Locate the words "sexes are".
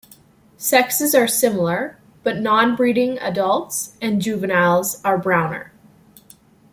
0.57-1.27